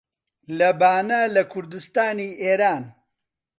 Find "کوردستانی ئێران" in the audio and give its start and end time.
1.51-2.83